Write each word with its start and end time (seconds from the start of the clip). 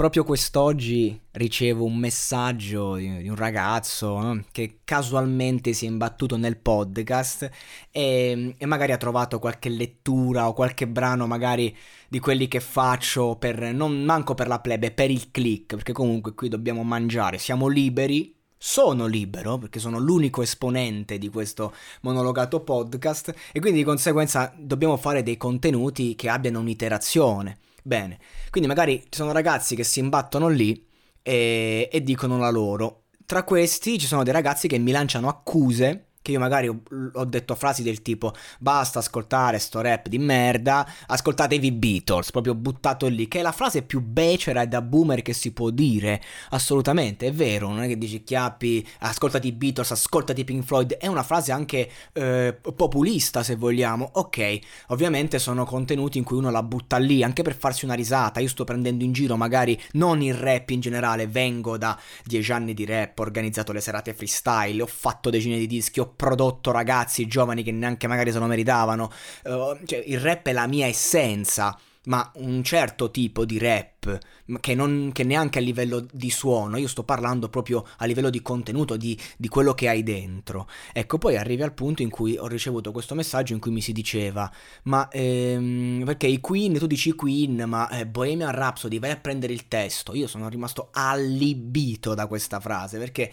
Proprio 0.00 0.24
quest'oggi 0.24 1.20
ricevo 1.32 1.84
un 1.84 1.98
messaggio 1.98 2.94
di, 2.94 3.28
un 3.28 3.36
ragazzo 3.36 4.18
no? 4.18 4.44
che 4.50 4.78
casualmente 4.82 5.74
si 5.74 5.84
è 5.84 5.88
imbattuto 5.90 6.38
nel 6.38 6.56
podcast 6.56 7.50
e, 7.90 8.54
e 8.56 8.64
magari 8.64 8.92
ha 8.92 8.96
trovato 8.96 9.38
qualche 9.38 9.68
lettura 9.68 10.48
o 10.48 10.54
qualche 10.54 10.88
brano 10.88 11.26
magari 11.26 11.76
di 12.08 12.18
quelli 12.18 12.48
che 12.48 12.60
faccio 12.60 13.36
per, 13.36 13.74
non 13.74 14.02
manco 14.02 14.32
per 14.32 14.48
la 14.48 14.58
plebe, 14.60 14.90
per 14.90 15.10
il 15.10 15.30
click, 15.30 15.74
perché 15.74 15.92
comunque 15.92 16.32
qui 16.32 16.48
dobbiamo 16.48 16.82
mangiare, 16.82 17.36
siamo 17.36 17.68
liberi, 17.68 18.34
sono 18.56 19.04
libero 19.04 19.58
perché 19.58 19.80
sono 19.80 19.98
l'unico 19.98 20.40
esponente 20.40 21.18
di 21.18 21.28
questo 21.28 21.74
monologato 22.00 22.60
podcast 22.60 23.34
e 23.52 23.60
quindi 23.60 23.80
di 23.80 23.84
conseguenza 23.84 24.50
dobbiamo 24.56 24.96
fare 24.96 25.22
dei 25.22 25.36
contenuti 25.36 26.14
che 26.14 26.30
abbiano 26.30 26.60
un'iterazione. 26.60 27.58
Bene, 27.82 28.18
quindi 28.50 28.68
magari 28.68 29.00
ci 29.02 29.18
sono 29.18 29.32
ragazzi 29.32 29.74
che 29.74 29.84
si 29.84 30.00
imbattono 30.00 30.48
lì 30.48 30.86
e, 31.22 31.88
e 31.90 32.02
dicono 32.02 32.38
la 32.38 32.50
loro. 32.50 33.04
Tra 33.24 33.44
questi 33.44 33.98
ci 33.98 34.06
sono 34.06 34.22
dei 34.22 34.32
ragazzi 34.32 34.68
che 34.68 34.78
mi 34.78 34.90
lanciano 34.90 35.28
accuse 35.28 36.09
che 36.22 36.32
io 36.32 36.38
magari 36.38 36.68
ho, 36.68 37.24
detto 37.24 37.54
frasi 37.54 37.82
del 37.82 38.02
tipo 38.02 38.32
basta 38.58 38.98
ascoltare 38.98 39.58
sto 39.58 39.80
rap 39.80 40.08
di 40.08 40.18
merda, 40.18 40.86
ascoltatevi 41.06 41.72
Beatles, 41.72 42.30
proprio 42.30 42.54
buttato 42.54 43.06
lì, 43.06 43.26
che 43.26 43.38
è 43.38 43.42
la 43.42 43.52
frase 43.52 43.82
più 43.82 44.00
becera 44.00 44.62
e 44.62 44.66
da 44.66 44.82
boomer 44.82 45.22
che 45.22 45.32
si 45.32 45.52
può 45.52 45.70
dire, 45.70 46.20
assolutamente, 46.50 47.28
è 47.28 47.32
vero, 47.32 47.68
non 47.68 47.82
è 47.82 47.88
che 47.88 47.96
dici 47.96 48.22
chiappi, 48.22 48.86
ascoltati 49.00 49.52
Beatles, 49.52 49.90
ascoltati 49.92 50.44
Pink 50.44 50.64
Floyd, 50.64 50.92
è 50.94 51.06
una 51.06 51.22
frase 51.22 51.52
anche 51.52 51.90
eh, 52.12 52.58
populista 52.74 53.42
se 53.42 53.56
vogliamo, 53.56 54.10
ok, 54.14 54.58
ovviamente 54.88 55.38
sono 55.38 55.64
contenuti 55.64 56.18
in 56.18 56.24
cui 56.24 56.36
uno 56.36 56.50
la 56.50 56.62
butta 56.62 56.98
lì, 56.98 57.22
anche 57.22 57.42
per 57.42 57.56
farsi 57.56 57.86
una 57.86 57.94
risata, 57.94 58.40
io 58.40 58.48
sto 58.48 58.64
prendendo 58.64 59.04
in 59.04 59.12
giro 59.12 59.36
magari 59.36 59.80
non 59.92 60.20
il 60.20 60.34
rap 60.34 60.68
in 60.70 60.80
generale, 60.80 61.26
vengo 61.26 61.78
da 61.78 61.98
dieci 62.24 62.52
anni 62.52 62.74
di 62.74 62.84
rap, 62.84 63.18
ho 63.18 63.22
organizzato 63.22 63.72
le 63.72 63.80
serate 63.80 64.12
freestyle, 64.12 64.82
ho 64.82 64.86
fatto 64.86 65.30
decine 65.30 65.56
di 65.56 65.66
dischi, 65.66 66.00
ho 66.00 66.09
prodotto 66.14 66.70
ragazzi 66.70 67.26
giovani 67.26 67.62
che 67.62 67.72
neanche 67.72 68.06
magari 68.06 68.32
se 68.32 68.38
lo 68.38 68.46
meritavano. 68.46 69.10
Uh, 69.44 69.78
cioè, 69.84 70.02
il 70.06 70.20
rap 70.20 70.46
è 70.46 70.52
la 70.52 70.66
mia 70.66 70.86
essenza 70.86 71.78
ma 72.04 72.30
un 72.36 72.62
certo 72.64 73.10
tipo 73.10 73.44
di 73.44 73.58
rap 73.58 74.18
che, 74.60 74.74
non, 74.74 75.10
che, 75.12 75.22
neanche 75.22 75.58
a 75.58 75.62
livello 75.62 76.06
di 76.10 76.30
suono, 76.30 76.78
io 76.78 76.88
sto 76.88 77.04
parlando 77.04 77.50
proprio 77.50 77.86
a 77.98 78.06
livello 78.06 78.30
di 78.30 78.40
contenuto, 78.40 78.96
di, 78.96 79.18
di, 79.36 79.48
quello 79.48 79.74
che 79.74 79.88
hai 79.88 80.02
dentro. 80.02 80.66
Ecco, 80.92 81.18
poi 81.18 81.36
arrivi 81.36 81.62
al 81.62 81.74
punto 81.74 82.02
in 82.02 82.08
cui 82.08 82.36
ho 82.38 82.46
ricevuto 82.46 82.90
questo 82.90 83.14
messaggio 83.14 83.52
in 83.52 83.60
cui 83.60 83.70
mi 83.70 83.82
si 83.82 83.92
diceva, 83.92 84.50
ma 84.84 85.08
ehm, 85.10 86.02
perché 86.06 86.26
i 86.26 86.40
Queen, 86.40 86.78
tu 86.78 86.86
dici 86.86 87.12
Queen, 87.12 87.64
ma 87.66 87.88
eh, 87.90 88.06
Bohemian 88.06 88.52
Rhapsody, 88.52 88.98
vai 88.98 89.10
a 89.10 89.16
prendere 89.16 89.52
il 89.52 89.68
testo. 89.68 90.14
Io 90.14 90.26
sono 90.26 90.48
rimasto 90.48 90.88
allibito 90.92 92.14
da 92.14 92.26
questa 92.26 92.60
frase, 92.60 92.98
perché 92.98 93.30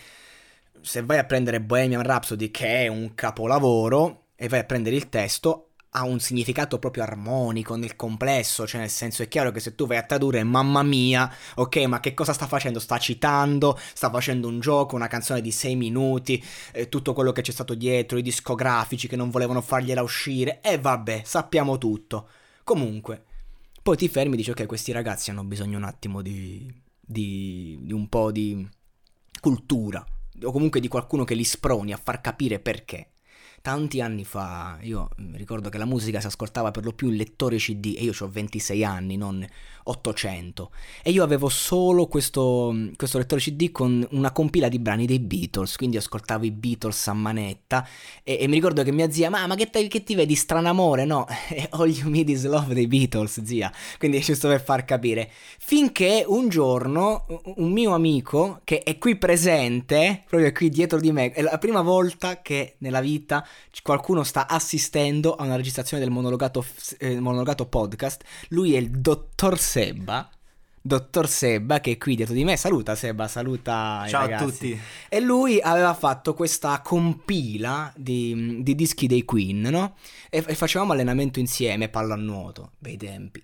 se 0.81 1.03
vai 1.03 1.17
a 1.17 1.25
prendere 1.25 1.61
Bohemian 1.61 2.03
Rhapsody, 2.03 2.51
che 2.51 2.83
è 2.83 2.87
un 2.87 3.15
capolavoro, 3.15 4.25
e 4.35 4.47
vai 4.47 4.59
a 4.59 4.63
prendere 4.63 4.95
il 4.95 5.09
testo, 5.09 5.67
ha 5.91 6.03
un 6.03 6.19
significato 6.19 6.77
proprio 6.77 7.03
armonico 7.03 7.75
nel 7.75 7.95
complesso, 7.95 8.67
cioè 8.67 8.81
nel 8.81 8.89
senso 8.89 9.23
è 9.23 9.27
chiaro 9.27 9.51
che 9.51 9.59
se 9.59 9.73
tu 9.73 9.87
vai 9.87 9.97
a 9.97 10.03
tradurre 10.03 10.43
mamma 10.43 10.83
mia, 10.83 11.31
ok, 11.55 11.77
ma 11.85 11.99
che 11.99 12.13
cosa 12.13 12.33
sta 12.33 12.45
facendo? 12.45 12.79
Sta 12.79 12.99
citando, 12.99 13.77
sta 13.93 14.09
facendo 14.11 14.47
un 14.47 14.59
gioco, 14.59 14.95
una 14.95 15.07
canzone 15.07 15.41
di 15.41 15.51
6 15.51 15.75
minuti, 15.75 16.43
eh, 16.73 16.87
tutto 16.89 17.13
quello 17.13 17.31
che 17.31 17.41
c'è 17.41 17.51
stato 17.51 17.73
dietro, 17.73 18.17
i 18.17 18.21
discografici 18.21 19.07
che 19.07 19.15
non 19.15 19.31
volevano 19.31 19.61
fargliela 19.61 20.03
uscire, 20.03 20.61
e 20.61 20.77
vabbè, 20.77 21.21
sappiamo 21.25 21.77
tutto. 21.77 22.27
Comunque, 22.63 23.23
poi 23.81 23.97
ti 23.97 24.07
fermi 24.07 24.33
e 24.33 24.37
dici 24.37 24.51
ok, 24.51 24.65
questi 24.67 24.91
ragazzi 24.91 25.31
hanno 25.31 25.45
bisogno 25.45 25.77
un 25.77 25.83
attimo 25.83 26.21
di, 26.21 26.71
di, 26.99 27.79
di 27.81 27.93
un 27.93 28.07
po' 28.07 28.31
di 28.31 28.67
cultura, 29.39 30.05
o 30.43 30.51
comunque 30.51 30.79
di 30.79 30.87
qualcuno 30.87 31.23
che 31.23 31.35
li 31.35 31.43
sproni 31.43 31.93
a 31.93 31.97
far 31.97 32.21
capire 32.21 32.59
perché. 32.59 33.16
Tanti 33.67 33.99
anni 33.99 34.23
fa, 34.23 34.77
io 34.83 35.09
ricordo 35.33 35.67
che 35.67 35.77
la 35.77 35.83
musica 35.83 36.21
si 36.21 36.27
ascoltava 36.27 36.71
per 36.71 36.85
lo 36.85 36.93
più 36.93 37.09
in 37.09 37.17
lettore 37.17 37.57
CD 37.57 37.95
e 37.97 38.03
io 38.03 38.13
ho 38.17 38.29
26 38.29 38.85
anni, 38.85 39.17
non 39.17 39.45
800. 39.83 40.71
E 41.03 41.11
io 41.11 41.21
avevo 41.21 41.49
solo 41.49 42.07
questo, 42.07 42.73
questo, 42.95 43.17
lettore 43.17 43.41
CD 43.41 43.71
con 43.71 44.07
una 44.11 44.31
compila 44.31 44.69
di 44.69 44.79
brani 44.79 45.05
dei 45.05 45.19
Beatles, 45.19 45.75
quindi 45.75 45.97
ascoltavo 45.97 46.45
i 46.45 46.51
Beatles 46.51 47.07
a 47.07 47.13
manetta 47.13 47.85
e, 48.23 48.37
e 48.39 48.47
mi 48.47 48.53
ricordo 48.53 48.83
che 48.83 48.91
mia 48.93 49.09
zia, 49.11 49.29
ma, 49.29 49.45
ma 49.47 49.55
che, 49.55 49.69
che, 49.69 50.03
ti 50.03 50.15
vedi, 50.15 50.35
stranamore? 50.35 51.03
No, 51.03 51.25
All 51.71 51.89
You 51.89 52.09
Need 52.09 52.29
Is 52.29 52.45
Love 52.45 52.73
dei 52.73 52.87
Beatles, 52.87 53.43
zia. 53.43 53.69
Quindi 53.97 54.19
giusto 54.19 54.47
per 54.47 54.61
far 54.61 54.85
capire. 54.85 55.29
Finché 55.59 56.23
un 56.25 56.47
giorno 56.47 57.25
un 57.55 57.71
mio 57.71 57.93
amico, 57.93 58.61
che 58.63 58.79
è 58.79 58.97
qui 58.97 59.17
presente, 59.17 60.23
proprio 60.25 60.51
qui 60.53 60.69
dietro 60.69 60.99
di 60.99 61.11
me, 61.11 61.31
è 61.31 61.41
la 61.41 61.57
prima 61.57 61.81
volta 61.81 62.41
che 62.41 62.75
nella 62.79 63.01
vita 63.01 63.45
qualcuno 63.81 64.23
sta 64.23 64.47
assistendo 64.47 65.35
a 65.35 65.43
una 65.43 65.55
registrazione 65.55 66.03
del 66.03 66.11
monologato, 66.11 66.65
eh, 66.99 67.19
monologato 67.19 67.65
podcast, 67.65 68.23
lui 68.49 68.75
è 68.75 68.77
il 68.77 68.89
dottor 68.91 69.57
Sebba. 69.57 70.29
Dottor 70.79 71.27
Sebba 71.27 71.81
che 71.81 71.91
è 71.91 71.97
qui 71.97 72.15
dietro 72.15 72.33
di 72.33 72.45
me. 72.45 72.55
Saluta 72.55 72.95
Sebba, 72.95 73.27
saluta 73.27 74.05
Ciao 74.07 74.33
a 74.33 74.37
tutti. 74.37 74.79
E 75.09 75.19
lui 75.19 75.59
aveva 75.59 75.93
fatto 75.93 76.33
questa 76.33 76.79
compila 76.81 77.91
di, 77.95 78.63
di 78.63 78.73
dischi 78.73 79.05
dei 79.05 79.25
Queen, 79.25 79.61
no? 79.61 79.97
E, 80.29 80.43
e 80.47 80.55
facevamo 80.55 80.93
allenamento 80.93 81.39
insieme, 81.39 81.89
pallanuoto, 81.89 82.71
bei 82.79 82.95
tempi. 82.95 83.43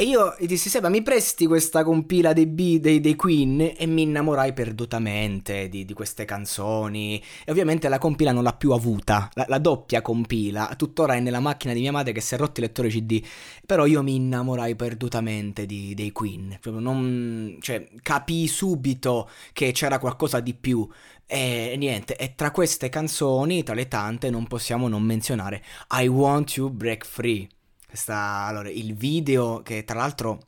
E 0.00 0.04
io 0.04 0.34
gli 0.38 0.46
dissi, 0.46 0.70
Seba, 0.70 0.88
mi 0.88 1.02
presti 1.02 1.46
questa 1.46 1.84
compila 1.84 2.32
dei, 2.32 2.46
B, 2.46 2.78
dei, 2.78 3.00
dei 3.00 3.14
Queen? 3.16 3.74
E 3.76 3.84
mi 3.84 4.00
innamorai 4.00 4.54
perdutamente 4.54 5.68
di, 5.68 5.84
di, 5.84 5.92
queste 5.92 6.24
canzoni. 6.24 7.22
E 7.44 7.50
ovviamente 7.50 7.86
la 7.90 7.98
compila 7.98 8.32
non 8.32 8.42
l'ha 8.42 8.54
più 8.54 8.70
avuta, 8.70 9.28
la, 9.34 9.44
la, 9.46 9.58
doppia 9.58 10.00
compila. 10.00 10.72
Tuttora 10.74 11.16
è 11.16 11.20
nella 11.20 11.40
macchina 11.40 11.74
di 11.74 11.80
mia 11.80 11.92
madre 11.92 12.12
che 12.12 12.22
si 12.22 12.34
è 12.34 12.38
rotto 12.38 12.60
il 12.60 12.66
lettore 12.68 12.88
CD. 12.88 13.22
Però 13.66 13.84
io 13.84 14.02
mi 14.02 14.14
innamorai 14.14 14.74
perdutamente 14.74 15.66
di, 15.66 15.92
dei 15.92 16.12
Queen. 16.12 16.58
Non... 16.64 17.58
Cioè, 17.60 17.86
capii 18.00 18.48
subito 18.48 19.28
che 19.52 19.72
c'era 19.72 19.98
qualcosa 19.98 20.40
di 20.40 20.54
più. 20.54 20.88
E 21.26 21.74
niente, 21.76 22.16
e 22.16 22.34
tra 22.34 22.52
queste 22.52 22.88
canzoni, 22.88 23.62
tra 23.62 23.74
le 23.74 23.86
tante, 23.86 24.30
non 24.30 24.46
possiamo 24.46 24.88
non 24.88 25.02
menzionare 25.02 25.62
I 25.90 26.06
Want 26.06 26.56
You 26.56 26.70
Break 26.70 27.04
Free 27.04 27.46
questa, 27.90 28.44
allora, 28.46 28.70
il 28.70 28.94
video 28.94 29.62
che 29.64 29.82
tra 29.82 29.98
l'altro 29.98 30.38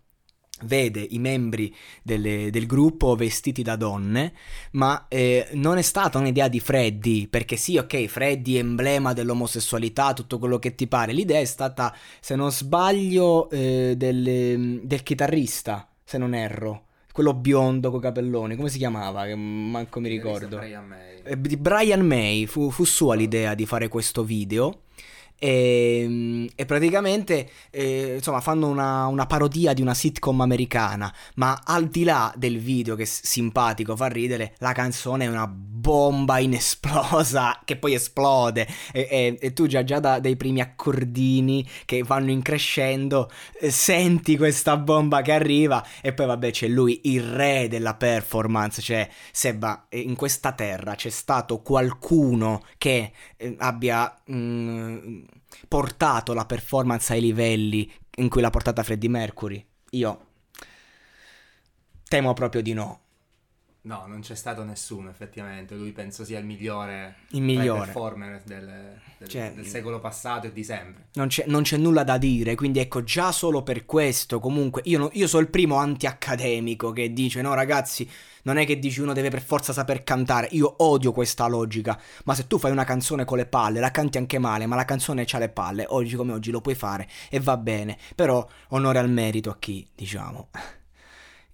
vede 0.62 1.04
i 1.10 1.18
membri 1.18 1.74
delle, 2.04 2.50
del 2.52 2.66
gruppo 2.66 3.16
vestiti 3.16 3.64
da 3.64 3.74
donne, 3.74 4.32
ma 4.72 5.06
eh, 5.08 5.48
non 5.54 5.76
è 5.76 5.82
stata 5.82 6.18
un'idea 6.18 6.46
di 6.46 6.60
Freddy, 6.60 7.26
perché 7.26 7.56
sì, 7.56 7.78
ok, 7.78 8.06
Freddy 8.06 8.54
è 8.54 8.60
emblema 8.60 9.12
dell'omosessualità, 9.12 10.12
tutto 10.12 10.38
quello 10.38 10.60
che 10.60 10.76
ti 10.76 10.86
pare, 10.86 11.12
l'idea 11.12 11.40
è 11.40 11.44
stata, 11.44 11.92
se 12.20 12.36
non 12.36 12.52
sbaglio, 12.52 13.50
eh, 13.50 13.94
del, 13.96 14.82
del 14.84 15.02
chitarrista, 15.02 15.88
se 16.04 16.16
non 16.18 16.32
erro 16.32 16.84
quello 17.12 17.34
biondo 17.34 17.90
con 17.90 18.00
capelloni, 18.00 18.56
come 18.56 18.70
si 18.70 18.78
chiamava? 18.78 19.26
Che 19.26 19.34
manco 19.34 20.00
mi 20.00 20.08
ricordo. 20.08 20.56
Brian 20.56 20.86
May. 20.86 21.20
Eh, 21.22 21.38
di 21.38 21.56
Brian 21.58 22.00
May 22.00 22.46
fu, 22.46 22.70
fu 22.70 22.84
sua 22.84 23.14
l'idea 23.14 23.54
di 23.54 23.66
fare 23.66 23.88
questo 23.88 24.24
video. 24.24 24.84
E, 25.42 26.02
ehm, 26.02 26.48
e 26.54 26.64
praticamente 26.66 27.50
eh, 27.70 28.14
insomma 28.18 28.40
fanno 28.40 28.68
una, 28.68 29.06
una, 29.06 29.26
parodia 29.26 29.72
di 29.72 29.82
una 29.82 29.92
sitcom 29.92 30.40
americana 30.40 31.12
ma 31.34 31.62
al 31.64 31.88
di 31.88 32.04
là 32.04 32.32
del 32.36 32.60
video 32.60 32.94
che 32.94 33.02
è 33.02 33.06
simpatico 33.06 33.96
fa 33.96 34.06
ridere 34.06 34.54
la 34.58 34.70
canzone 34.70 35.24
è 35.24 35.28
una 35.28 35.48
bomba 35.82 36.38
inesplosa 36.38 37.60
che 37.66 37.76
poi 37.76 37.94
esplode. 37.94 38.66
E, 38.92 39.08
e, 39.10 39.38
e 39.40 39.52
tu 39.52 39.66
già, 39.66 39.82
già 39.82 39.98
da, 39.98 40.20
dai 40.20 40.36
primi 40.36 40.60
accordini 40.60 41.68
che 41.84 42.02
vanno 42.04 42.30
in 42.30 42.40
crescendo 42.40 43.30
eh, 43.58 43.70
senti 43.70 44.36
questa 44.36 44.76
bomba 44.76 45.22
che 45.22 45.32
arriva 45.32 45.84
e 46.00 46.12
poi 46.12 46.26
vabbè 46.26 46.50
c'è 46.52 46.68
lui 46.68 47.00
il 47.04 47.22
re 47.22 47.66
della 47.68 47.94
performance 47.94 48.80
cioè 48.80 49.08
Seba 49.32 49.86
in 49.90 50.14
questa 50.14 50.52
terra 50.52 50.94
c'è 50.94 51.10
stato 51.10 51.60
qualcuno 51.60 52.62
che 52.78 53.12
eh, 53.36 53.56
abbia 53.58 54.14
mh, 54.24 54.34
mm, 54.34 55.22
portato 55.68 56.34
la 56.34 56.46
performance 56.46 57.12
ai 57.12 57.20
livelli 57.20 57.90
in 58.16 58.28
cui 58.28 58.40
l'ha 58.40 58.50
portata 58.50 58.82
Freddie 58.82 59.08
Mercury. 59.08 59.64
Io 59.90 60.26
Temo 62.12 62.34
proprio 62.34 62.60
di 62.60 62.74
no. 62.74 63.00
No, 63.84 64.04
non 64.06 64.20
c'è 64.20 64.36
stato 64.36 64.62
nessuno 64.62 65.10
effettivamente, 65.10 65.74
lui 65.74 65.90
penso 65.90 66.24
sia 66.24 66.38
il 66.38 66.44
migliore, 66.44 67.16
il 67.30 67.42
migliore. 67.42 67.86
performer 67.86 68.40
del, 68.44 69.00
del, 69.18 69.28
cioè, 69.28 69.52
del, 69.52 69.66
secolo 69.66 69.98
passato 69.98 70.46
e 70.46 70.52
di 70.52 70.62
sempre. 70.62 71.06
Non 71.14 71.26
c'è, 71.26 71.46
non 71.48 71.62
c'è, 71.62 71.78
nulla 71.78 72.04
da 72.04 72.16
dire, 72.16 72.54
quindi 72.54 72.78
ecco 72.78 73.02
già 73.02 73.32
solo 73.32 73.64
per 73.64 73.84
questo 73.84 74.38
comunque 74.38 74.82
io, 74.84 74.98
no, 74.98 75.10
io 75.14 75.26
sono 75.26 75.42
il 75.42 75.48
primo 75.48 75.76
anti-accademico 75.76 76.92
che 76.92 77.12
dice 77.12 77.42
no 77.42 77.54
ragazzi 77.54 78.08
non 78.44 78.56
è 78.56 78.64
che 78.64 78.78
dici 78.78 79.00
uno 79.00 79.12
deve 79.12 79.30
per 79.30 79.42
forza 79.42 79.72
saper 79.72 80.04
cantare, 80.04 80.46
io 80.52 80.74
odio 80.78 81.10
questa 81.10 81.48
logica, 81.48 82.00
ma 82.24 82.34
se 82.34 82.46
tu 82.46 82.58
fai 82.58 82.70
una 82.70 82.84
canzone 82.84 83.24
con 83.24 83.36
le 83.36 83.46
palle, 83.46 83.80
la 83.80 83.90
canti 83.90 84.16
anche 84.18 84.38
male, 84.38 84.66
ma 84.66 84.76
la 84.76 84.84
canzone 84.84 85.26
ha 85.28 85.38
le 85.38 85.48
palle, 85.48 85.86
oggi 85.88 86.14
come 86.14 86.32
oggi 86.32 86.52
lo 86.52 86.60
puoi 86.60 86.76
fare 86.76 87.08
e 87.28 87.40
va 87.40 87.56
bene, 87.56 87.98
però 88.14 88.46
onore 88.68 89.00
al 89.00 89.10
merito 89.10 89.50
a 89.50 89.56
chi 89.58 89.84
diciamo 89.92 90.50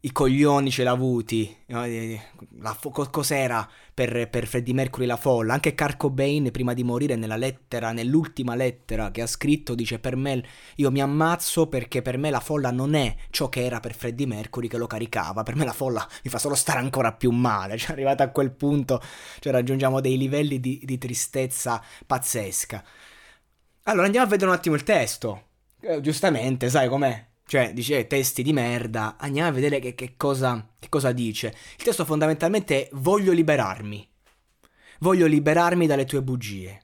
i 0.00 0.12
coglioni 0.12 0.70
ce 0.70 0.84
l'ha 0.84 0.92
avuti. 0.92 1.56
La, 1.66 2.76
cos'era 3.10 3.68
per, 3.92 4.28
per 4.30 4.46
Freddie 4.46 4.72
Mercury 4.74 5.06
la 5.06 5.16
folla? 5.16 5.54
Anche 5.54 5.74
Kurt 5.74 5.96
Cobain, 5.96 6.50
prima 6.52 6.72
di 6.72 6.84
morire, 6.84 7.16
nella 7.16 7.36
lettera, 7.36 7.90
nell'ultima 7.90 8.54
lettera 8.54 9.10
che 9.10 9.22
ha 9.22 9.26
scritto, 9.26 9.74
dice: 9.74 9.98
Per 9.98 10.14
me, 10.14 10.44
io 10.76 10.90
mi 10.92 11.00
ammazzo 11.00 11.66
perché 11.66 12.00
per 12.00 12.16
me 12.16 12.30
la 12.30 12.40
folla 12.40 12.70
non 12.70 12.94
è 12.94 13.14
ciò 13.30 13.48
che 13.48 13.64
era 13.64 13.80
per 13.80 13.94
Freddie 13.94 14.26
Mercury 14.26 14.68
che 14.68 14.78
lo 14.78 14.86
caricava. 14.86 15.42
Per 15.42 15.56
me 15.56 15.64
la 15.64 15.72
folla 15.72 16.06
mi 16.22 16.30
fa 16.30 16.38
solo 16.38 16.54
stare 16.54 16.78
ancora 16.78 17.12
più 17.12 17.30
male. 17.30 17.76
Cioè, 17.88 17.92
arrivato 17.92 18.22
a 18.22 18.28
quel 18.28 18.52
punto, 18.52 19.00
cioè, 19.40 19.52
raggiungiamo 19.52 20.00
dei 20.00 20.16
livelli 20.18 20.60
di, 20.60 20.80
di 20.84 20.98
tristezza 20.98 21.82
pazzesca. 22.06 22.84
Allora, 23.84 24.04
andiamo 24.06 24.26
a 24.26 24.28
vedere 24.28 24.50
un 24.50 24.56
attimo 24.56 24.74
il 24.74 24.82
testo. 24.82 25.42
Eh, 25.80 26.00
giustamente, 26.00 26.68
sai 26.68 26.88
com'è? 26.88 27.27
Cioè, 27.48 27.72
dice 27.72 28.06
testi 28.06 28.42
di 28.42 28.52
merda, 28.52 29.16
andiamo 29.18 29.48
a 29.48 29.52
vedere 29.52 29.78
che, 29.78 29.94
che, 29.94 30.18
cosa, 30.18 30.74
che 30.78 30.90
cosa 30.90 31.12
dice. 31.12 31.56
Il 31.78 31.82
testo 31.82 32.04
fondamentalmente 32.04 32.82
è 32.82 32.88
voglio 32.92 33.32
liberarmi. 33.32 34.06
Voglio 34.98 35.26
liberarmi 35.26 35.86
dalle 35.86 36.04
tue 36.04 36.22
bugie. 36.22 36.82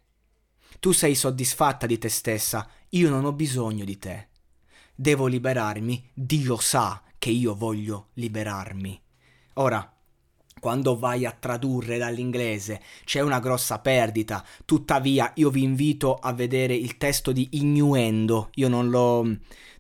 Tu 0.81 0.93
sei 0.93 1.15
soddisfatta 1.15 1.85
di 1.85 1.99
te 1.99 2.09
stessa, 2.09 2.67
io 2.89 3.11
non 3.11 3.27
ho 3.27 3.35
bisogno 3.35 3.85
di 3.85 3.99
te. 3.99 4.29
Devo 4.95 5.27
liberarmi, 5.27 6.11
Dio 6.15 6.57
sa 6.57 7.03
che 7.19 7.29
io 7.29 7.55
voglio 7.55 8.09
liberarmi. 8.15 8.99
Ora, 9.57 9.95
quando 10.65 10.97
vai 10.97 11.27
a 11.27 11.37
tradurre 11.39 11.99
dall'inglese 11.99 12.81
c'è 13.05 13.21
una 13.21 13.39
grossa 13.39 13.81
perdita. 13.81 14.43
Tuttavia, 14.65 15.31
io 15.35 15.51
vi 15.51 15.63
invito 15.63 16.15
a 16.15 16.33
vedere 16.33 16.75
il 16.75 16.97
testo 16.97 17.33
di 17.33 17.47
Innuendo. 17.51 18.49
Io 18.55 18.69
non 18.69 18.89
lo, 18.89 19.23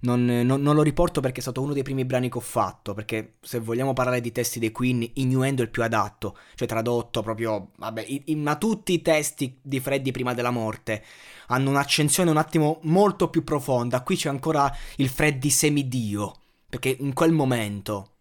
non, 0.00 0.26
non, 0.26 0.60
non 0.60 0.74
lo 0.74 0.82
riporto 0.82 1.22
perché 1.22 1.38
è 1.38 1.40
stato 1.40 1.62
uno 1.62 1.72
dei 1.72 1.82
primi 1.82 2.04
brani 2.04 2.28
che 2.28 2.36
ho 2.36 2.42
fatto. 2.42 2.92
Perché 2.92 3.36
se 3.40 3.60
vogliamo 3.60 3.94
parlare 3.94 4.20
di 4.20 4.30
testi 4.30 4.58
dei 4.58 4.72
Queen, 4.72 5.08
Innuendo 5.14 5.62
è 5.62 5.64
il 5.64 5.70
più 5.70 5.82
adatto. 5.82 6.36
Cioè, 6.54 6.68
tradotto 6.68 7.22
proprio. 7.22 7.70
Vabbè, 7.78 8.04
i, 8.26 8.36
ma 8.36 8.56
tutti 8.56 8.92
i 8.92 9.00
testi 9.00 9.56
di 9.62 9.80
Freddy 9.80 10.10
prima 10.10 10.34
della 10.34 10.50
morte 10.50 11.02
hanno 11.46 11.70
un'accensione 11.70 12.28
un 12.28 12.36
attimo 12.36 12.80
molto 12.82 13.30
più 13.30 13.42
profonda. 13.42 14.02
Qui 14.02 14.16
c'è 14.16 14.28
ancora 14.28 14.70
il 14.96 15.08
Freddy 15.08 15.48
semidio. 15.48 16.34
Perché 16.68 16.94
in 17.00 17.14
quel 17.14 17.32
momento 17.32 18.13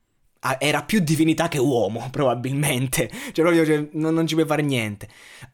era 0.59 0.83
più 0.83 0.99
divinità 0.99 1.47
che 1.47 1.57
uomo, 1.57 2.07
probabilmente. 2.11 3.09
Cioè, 3.09 3.45
proprio 3.45 3.65
cioè, 3.65 3.87
non, 3.93 4.13
non, 4.13 4.27
ci 4.27 4.35
puoi 4.35 4.45
fare 4.45 4.61
niente. 4.61 5.07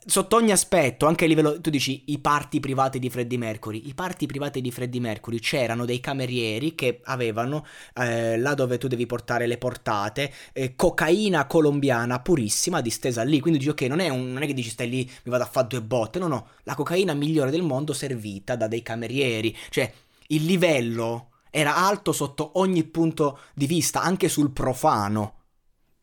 Sotto 0.06 0.36
ogni 0.36 0.52
aspetto, 0.52 1.06
anche 1.06 1.26
a 1.26 1.28
livello. 1.28 1.62
Tu 1.62 1.70
dici 1.70 2.04
i 2.08 2.20
parti 2.20 2.60
privati 2.60 3.00
di 3.00 3.10
Freddie 3.10 3.38
Mercury. 3.38 3.88
I 3.88 3.94
parti 3.94 4.26
privati 4.26 4.62
di 4.62 4.72
Freddie 4.72 5.00
Mercury 5.00 5.40
c'erano 5.40 5.86
dei 5.86 6.00
camerieri 6.00 6.76
che 6.76 7.02
avevano 7.04 7.66
eh, 7.96 8.38
là 8.38 8.54
dove 8.54 8.78
tu 8.78 8.88
devi 8.88 9.06
portare 9.06 9.46
le 9.48 9.58
portate, 9.58 10.34
eh, 10.54 10.76
cocaina 10.76 11.46
colombiana 11.46 12.20
purissima 12.20 12.82
distesa 12.82 13.24
lì. 13.24 13.40
Quindi 13.40 13.60
dici, 13.60 13.72
ok, 13.72 13.82
non 13.82 14.00
è, 14.00 14.10
un, 14.10 14.32
non 14.32 14.42
è 14.42 14.48
che 14.48 14.54
dici 14.54 14.70
stai 14.70 14.90
lì, 14.90 15.04
mi 15.24 15.32
vado 15.32 15.44
a 15.44 15.48
fare 15.48 15.68
due 15.68 15.82
botte. 15.82 16.20
No, 16.20 16.28
no, 16.28 16.48
la 16.64 16.76
cocaina 16.76 17.14
migliore 17.14 17.52
del 17.52 17.62
mondo 17.62 17.94
servita 17.94 18.56
da 18.56 18.68
dei 18.68 18.82
camerieri. 18.82 19.56
Cioè, 19.70 19.92
il 20.28 20.46
livello 20.46 21.29
era 21.50 21.76
alto 21.76 22.12
sotto 22.12 22.52
ogni 22.60 22.84
punto 22.84 23.40
di 23.54 23.68
vista, 23.68 24.02
anche 24.02 24.30
sul 24.30 24.52
profano. 24.52 25.36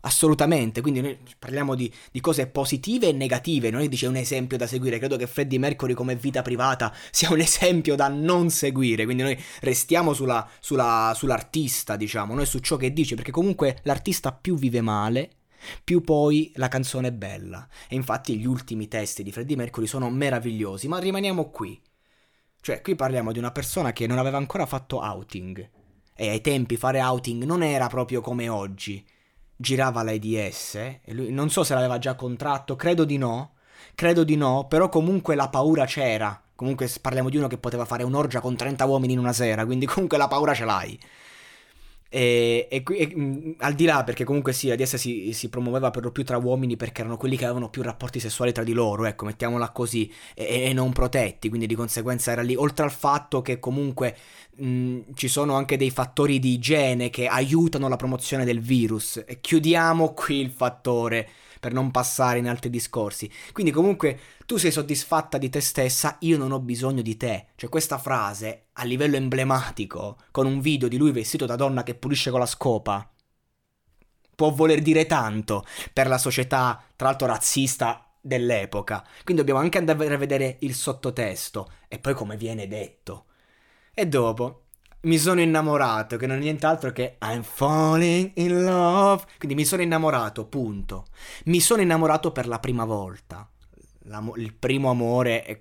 Assolutamente, 0.07 0.83
quindi 0.83 1.01
noi 1.01 1.19
parliamo 1.37 1.75
di, 1.75 1.93
di, 2.13 2.21
cose 2.21 2.47
positive 2.47 3.09
e 3.09 3.13
negative, 3.13 3.71
non 3.71 3.81
è 3.81 3.89
dice 3.89 4.07
un 4.07 4.15
esempio 4.15 4.57
da 4.57 4.69
seguire, 4.69 4.99
credo 4.99 5.17
che 5.17 5.27
Freddie 5.27 5.59
Mercury 5.59 5.95
come 5.95 6.15
vita 6.15 6.43
privata 6.43 6.95
sia 7.11 7.33
un 7.33 7.41
esempio 7.41 7.97
da 7.97 8.07
non 8.07 8.49
seguire, 8.51 9.05
quindi 9.05 9.25
noi 9.25 9.37
restiamo 9.63 10.13
sulla, 10.13 10.49
sulla, 10.61 11.13
sull'artista, 11.17 11.97
diciamo, 11.97 12.35
noi 12.35 12.47
su 12.47 12.61
ciò 12.61 12.77
che 12.77 12.93
dice, 12.93 13.17
perché 13.17 13.33
comunque 13.33 13.81
l'artista 13.83 14.31
più 14.31 14.55
vive 14.55 14.81
male, 14.81 15.31
più 15.83 16.03
poi 16.03 16.53
la 16.55 16.69
canzone 16.69 17.09
è 17.09 17.13
bella. 17.13 17.67
E 17.89 17.97
infatti 17.97 18.39
gli 18.39 18.47
ultimi 18.47 18.87
testi 18.87 19.25
di 19.25 19.33
Freddie 19.33 19.57
Mercury 19.57 19.89
sono 19.89 20.09
meravigliosi, 20.09 20.87
ma 20.87 20.99
rimaniamo 20.99 21.51
qui. 21.51 21.81
Cioè, 22.67 22.83
qui 22.83 22.97
parliamo 22.97 23.31
di 23.31 23.39
una 23.39 23.53
persona 23.53 23.93
che 23.93 24.09
non 24.09 24.19
aveva 24.19 24.39
ancora 24.39 24.67
fatto 24.67 24.99
outing. 24.99 25.71
E 26.17 26.31
ai 26.31 26.41
tempi 26.41 26.77
fare 26.77 27.01
outing 27.01 27.45
non 27.45 27.63
era 27.63 27.87
proprio 27.87 28.21
come 28.21 28.49
oggi. 28.49 29.07
Girava 29.55 30.03
l'AIDS 30.03 30.75
e 30.75 31.01
lui 31.13 31.31
non 31.31 31.49
so 31.49 31.63
se 31.63 31.75
l'aveva 31.75 31.99
già 31.99 32.17
contratto, 32.17 32.75
credo 32.75 33.05
di 33.05 33.19
no. 33.19 33.53
Credo 33.95 34.25
di 34.25 34.35
no, 34.35 34.67
però 34.69 34.89
comunque 34.89 35.37
la 35.37 35.49
paura 35.49 35.85
c'era. 35.85 36.43
Comunque 36.57 36.91
parliamo 37.01 37.29
di 37.29 37.37
uno 37.37 37.47
che 37.47 37.57
poteva 37.57 37.85
fare 37.85 38.03
un'orgia 38.03 38.41
con 38.41 38.57
30 38.57 38.85
uomini 38.85 39.13
in 39.13 39.21
una 39.21 39.33
sera, 39.33 39.65
quindi 39.65 39.87
comunque 39.87 40.19
la 40.19 40.27
paura 40.27 40.53
ce 40.53 40.65
l'hai. 40.65 40.99
E, 42.17 42.67
e, 42.71 42.83
e 42.87 43.13
mm, 43.15 43.51
al 43.59 43.75
di 43.75 43.85
là, 43.85 44.03
perché 44.03 44.25
comunque 44.25 44.55
sì, 44.55 44.69
la 44.69 44.75
DS 44.75 44.97
si, 44.97 45.35
si, 45.35 45.51
promuoveva 45.51 45.91
per 45.91 46.03
lo 46.03 46.11
più 46.11 46.25
tra 46.25 46.39
uomini 46.39 46.75
perché 46.75 47.03
erano 47.03 47.19
quelli 47.19 47.37
che 47.37 47.45
avevano 47.45 47.69
più 47.69 47.83
rapporti 47.83 48.21
sessuali 48.21 48.53
tra 48.53 48.65
di 48.65 48.73
loro, 48.73 49.05
ecco, 49.05 49.27
mettiamola 49.27 49.69
così, 49.69 50.11
e, 50.35 50.63
e 50.63 50.73
non 50.73 50.95
protetti, 50.95 51.51
quindi 51.51 51.67
di 51.67 51.75
conseguenza 51.75 52.33
era 52.33 52.41
lì, 52.41 52.55
oltre 52.55 52.87
al 52.87 52.91
fatto 52.91 53.43
che 53.43 53.59
comunque 53.59 54.17
mh, 54.55 54.67
mm, 54.67 55.01
ci 55.13 55.29
sono 55.29 55.57
anche 55.57 55.77
dei 55.77 55.91
fattori 55.91 56.39
di 56.39 56.55
igiene 56.55 57.11
che 57.11 57.27
aiutano 57.27 57.87
la 57.87 57.97
promozione 57.97 58.47
del 58.47 58.61
virus. 58.61 59.23
E 59.27 59.39
chiudiamo 59.43 60.15
qui 60.15 60.41
il 60.41 60.51
fattore 60.51 61.29
per 61.61 61.75
non 61.75 61.91
passare 61.91 62.39
in 62.39 62.49
altri 62.49 62.71
discorsi. 62.71 63.31
Quindi 63.53 63.73
comunque 63.73 64.19
tu 64.47 64.57
sei 64.57 64.71
soddisfatta 64.71 65.39
di 65.39 65.51
te 65.51 65.61
stessa, 65.61 66.17
io 66.21 66.39
non 66.39 66.53
ho 66.53 66.61
bisogno 66.61 67.03
di 67.03 67.17
te. 67.17 67.49
Cioè 67.57 67.69
questa 67.69 67.99
frase 67.99 68.69
a 68.75 68.85
livello 68.85 69.17
emblematico, 69.17 70.19
con 70.31 70.47
un 70.47 70.61
video 70.61 70.89
di 70.89 70.97
lui 70.97 71.11
vestito 71.11 71.47
da 71.47 71.57
donna 71.57 71.83
che 71.83 71.97
pulisce 71.97 72.31
con 72.31 72.39
la 72.39 72.47
scopa, 72.47 73.11
può 74.37 74.51
voler 74.53 74.81
dire 74.83 75.07
tanto 75.07 75.65
per 75.93 76.07
la 76.07 76.19
società, 76.19 76.81
tra 76.95 77.09
l'altro 77.09 77.27
razzista 77.27 78.09
dell'epoca. 78.21 79.03
Quindi 79.25 79.43
dobbiamo 79.43 79.61
anche 79.61 79.79
andare 79.79 80.15
a 80.15 80.19
vedere 80.19 80.59
il 80.61 80.75
sottotesto 80.75 81.71
e 81.89 81.99
poi 81.99 82.15
come 82.15 82.37
viene 82.37 82.69
detto. 82.69 83.25
E 83.93 84.07
dopo 84.07 84.67
mi 85.03 85.19
sono 85.19 85.41
innamorato, 85.41 86.17
che 86.17 86.27
non 86.27 86.37
è 86.37 86.41
nient'altro 86.41 86.93
che 86.93 87.17
I'm 87.23 87.43
falling 87.43 88.33
in 88.37 88.63
love. 88.63 89.25
Quindi 89.39 89.57
mi 89.57 89.65
sono 89.65 89.83
innamorato, 89.83 90.47
punto. 90.47 91.07
Mi 91.47 91.61
sono 91.61 91.83
innamorato 91.83 92.31
per 92.31 92.47
la 92.47 92.59
prima 92.59 92.85
volta. 92.85 93.49
Il 94.37 94.55
primo 94.55 94.91
amore 94.91 95.43
è 95.43 95.61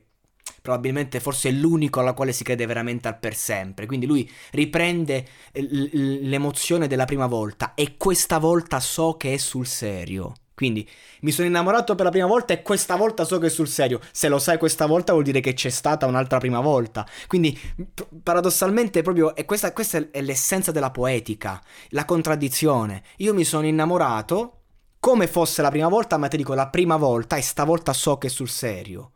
probabilmente 0.61 1.19
forse 1.19 1.51
l'unico 1.51 1.99
alla 1.99 2.13
quale 2.13 2.31
si 2.31 2.43
crede 2.43 2.65
veramente 2.65 3.07
al 3.07 3.19
per 3.19 3.35
sempre. 3.35 3.85
Quindi 3.85 4.05
lui 4.05 4.29
riprende 4.51 5.25
l- 5.53 6.27
l'emozione 6.27 6.87
della 6.87 7.05
prima 7.05 7.27
volta 7.27 7.73
e 7.75 7.97
questa 7.97 8.39
volta 8.39 8.79
so 8.79 9.15
che 9.15 9.33
è 9.33 9.37
sul 9.37 9.67
serio. 9.67 10.33
Quindi 10.55 10.89
mi 11.21 11.31
sono 11.31 11.47
innamorato 11.47 11.95
per 11.95 12.05
la 12.05 12.11
prima 12.11 12.27
volta 12.27 12.53
e 12.53 12.61
questa 12.61 12.95
volta 12.95 13.25
so 13.25 13.37
che 13.39 13.47
è 13.47 13.49
sul 13.49 13.67
serio. 13.67 13.99
Se 14.11 14.29
lo 14.29 14.39
sai 14.39 14.57
questa 14.57 14.85
volta 14.85 15.11
vuol 15.11 15.25
dire 15.25 15.41
che 15.41 15.53
c'è 15.53 15.69
stata 15.69 16.05
un'altra 16.05 16.39
prima 16.39 16.61
volta. 16.61 17.05
Quindi 17.27 17.59
paradossalmente 18.23 19.01
proprio 19.01 19.35
è 19.35 19.43
questa, 19.43 19.73
questa 19.73 20.09
è 20.09 20.21
l'essenza 20.21 20.71
della 20.71 20.91
poetica, 20.91 21.61
la 21.89 22.05
contraddizione. 22.05 23.03
Io 23.17 23.33
mi 23.33 23.43
sono 23.43 23.67
innamorato 23.67 24.61
come 25.05 25.27
fosse 25.27 25.61
la 25.61 25.69
prima 25.69 25.87
volta, 25.87 26.17
ma 26.17 26.27
ti 26.27 26.35
dico 26.35 26.55
la 26.55 26.67
prima 26.67 26.97
volta 26.97 27.35
e 27.35 27.41
stavolta 27.43 27.93
so 27.93 28.17
che 28.17 28.25
è 28.25 28.29
sul 28.31 28.49
serio. 28.49 29.11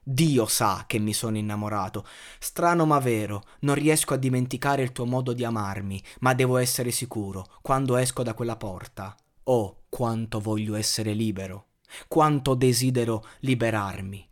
Dio 0.00 0.46
sa 0.46 0.84
che 0.86 1.00
mi 1.00 1.12
sono 1.12 1.36
innamorato. 1.36 2.06
Strano 2.38 2.86
ma 2.86 3.00
vero, 3.00 3.42
non 3.62 3.74
riesco 3.74 4.14
a 4.14 4.18
dimenticare 4.18 4.82
il 4.82 4.92
tuo 4.92 5.04
modo 5.04 5.32
di 5.32 5.42
amarmi, 5.42 6.00
ma 6.20 6.32
devo 6.32 6.58
essere 6.58 6.92
sicuro, 6.92 7.44
quando 7.60 7.96
esco 7.96 8.22
da 8.22 8.34
quella 8.34 8.54
porta, 8.54 9.16
Oh, 9.42 9.78
quanto 9.88 10.38
voglio 10.38 10.76
essere 10.76 11.12
libero, 11.12 11.70
quanto 12.06 12.54
desidero 12.54 13.24
liberarmi. 13.40 14.28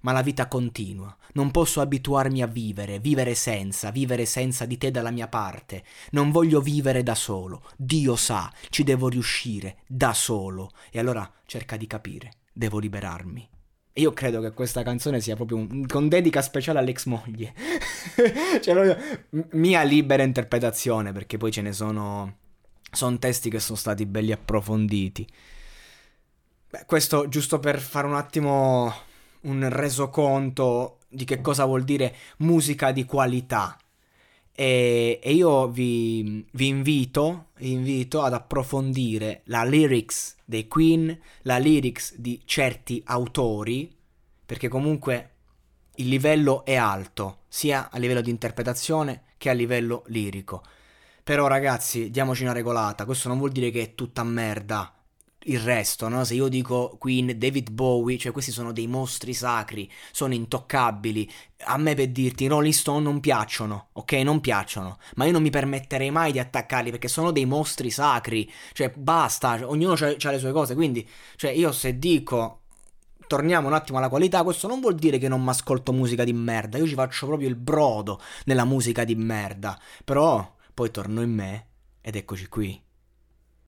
Ma 0.00 0.12
la 0.12 0.22
vita 0.22 0.48
continua, 0.48 1.14
non 1.34 1.50
posso 1.50 1.80
abituarmi 1.80 2.42
a 2.42 2.46
vivere, 2.46 2.98
vivere 2.98 3.34
senza, 3.34 3.90
vivere 3.90 4.24
senza 4.24 4.64
di 4.64 4.78
te 4.78 4.90
dalla 4.90 5.10
mia 5.10 5.28
parte. 5.28 5.84
Non 6.12 6.30
voglio 6.30 6.60
vivere 6.60 7.02
da 7.02 7.14
solo. 7.14 7.62
Dio 7.76 8.16
sa, 8.16 8.50
ci 8.70 8.82
devo 8.82 9.08
riuscire, 9.08 9.78
da 9.86 10.14
solo. 10.14 10.70
E 10.90 10.98
allora 10.98 11.30
cerca 11.44 11.76
di 11.76 11.86
capire, 11.86 12.30
devo 12.52 12.78
liberarmi. 12.78 13.48
Io 13.94 14.12
credo 14.12 14.40
che 14.40 14.52
questa 14.52 14.82
canzone 14.82 15.20
sia 15.20 15.36
proprio 15.36 15.58
un, 15.58 15.84
con 15.86 16.08
dedica 16.08 16.40
speciale 16.40 16.78
all'ex 16.78 17.04
moglie. 17.06 17.52
cioè 18.62 18.74
proprio 18.74 18.96
mia 19.52 19.82
libera 19.82 20.22
interpretazione, 20.22 21.12
perché 21.12 21.36
poi 21.36 21.50
ce 21.50 21.62
ne 21.62 21.72
sono 21.72 22.36
sono 22.90 23.18
testi 23.18 23.50
che 23.50 23.60
sono 23.60 23.78
stati 23.78 24.06
belli 24.06 24.32
approfonditi. 24.32 25.26
Beh, 26.70 26.84
questo 26.86 27.28
giusto 27.28 27.58
per 27.58 27.80
fare 27.80 28.06
un 28.06 28.14
attimo 28.14 28.92
un 29.42 29.68
resoconto 29.68 30.98
di 31.08 31.24
che 31.24 31.40
cosa 31.40 31.64
vuol 31.64 31.84
dire 31.84 32.14
musica 32.38 32.92
di 32.92 33.04
qualità. 33.04 33.76
E, 34.52 35.18
e 35.22 35.32
io 35.32 35.68
vi, 35.68 36.44
vi, 36.52 36.66
invito, 36.66 37.46
vi 37.56 37.72
invito 37.72 38.22
ad 38.22 38.34
approfondire 38.34 39.42
la 39.44 39.64
lyrics 39.64 40.36
dei 40.44 40.68
Queen, 40.68 41.18
la 41.42 41.58
lyrics 41.58 42.16
di 42.16 42.40
certi 42.44 43.02
autori, 43.06 43.94
perché 44.44 44.68
comunque 44.68 45.30
il 45.96 46.08
livello 46.08 46.64
è 46.64 46.74
alto, 46.74 47.40
sia 47.48 47.90
a 47.90 47.98
livello 47.98 48.20
di 48.20 48.30
interpretazione 48.30 49.22
che 49.38 49.50
a 49.50 49.54
livello 49.54 50.04
lirico. 50.06 50.62
Però 51.22 51.46
ragazzi, 51.46 52.10
diamoci 52.10 52.42
una 52.42 52.52
regolata, 52.52 53.04
questo 53.04 53.28
non 53.28 53.38
vuol 53.38 53.52
dire 53.52 53.70
che 53.70 53.82
è 53.82 53.94
tutta 53.94 54.24
merda 54.24 54.99
il 55.44 55.58
resto, 55.60 56.08
no? 56.08 56.24
Se 56.24 56.34
io 56.34 56.48
dico 56.48 56.96
Queen, 56.98 57.38
David 57.38 57.70
Bowie, 57.70 58.18
cioè 58.18 58.32
questi 58.32 58.50
sono 58.50 58.72
dei 58.72 58.86
mostri 58.86 59.32
sacri, 59.32 59.90
sono 60.12 60.34
intoccabili. 60.34 61.30
A 61.64 61.76
me 61.78 61.94
per 61.94 62.08
dirti, 62.08 62.46
Rolling 62.46 62.74
Stone 62.74 63.02
non 63.02 63.20
piacciono, 63.20 63.88
ok? 63.92 64.12
Non 64.12 64.40
piacciono, 64.40 64.98
ma 65.16 65.24
io 65.24 65.32
non 65.32 65.42
mi 65.42 65.50
permetterei 65.50 66.10
mai 66.10 66.32
di 66.32 66.38
attaccarli 66.38 66.90
perché 66.90 67.08
sono 67.08 67.30
dei 67.30 67.46
mostri 67.46 67.90
sacri. 67.90 68.50
Cioè, 68.72 68.92
basta, 68.96 69.68
ognuno 69.68 69.94
ha 69.94 70.30
le 70.30 70.38
sue 70.38 70.52
cose, 70.52 70.74
quindi, 70.74 71.08
cioè, 71.36 71.50
io 71.50 71.72
se 71.72 71.98
dico 71.98 72.56
torniamo 73.26 73.68
un 73.68 73.74
attimo 73.74 73.98
alla 73.98 74.08
qualità, 74.08 74.42
questo 74.42 74.66
non 74.66 74.80
vuol 74.80 74.96
dire 74.96 75.18
che 75.18 75.28
non 75.28 75.40
mi 75.40 75.50
ascolto 75.50 75.92
musica 75.92 76.24
di 76.24 76.32
merda, 76.32 76.78
io 76.78 76.86
ci 76.86 76.94
faccio 76.94 77.26
proprio 77.26 77.48
il 77.48 77.54
brodo 77.54 78.20
nella 78.46 78.64
musica 78.64 79.04
di 79.04 79.14
merda, 79.14 79.78
però 80.04 80.56
poi 80.74 80.90
torno 80.90 81.22
in 81.22 81.32
me 81.32 81.66
ed 82.00 82.16
eccoci 82.16 82.48
qui. 82.48 82.82